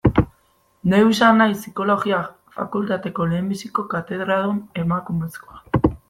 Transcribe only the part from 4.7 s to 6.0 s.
emakumezkoa.